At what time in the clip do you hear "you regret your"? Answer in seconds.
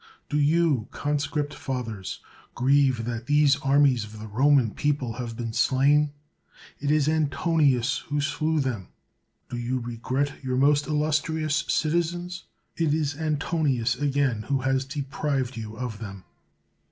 9.57-10.57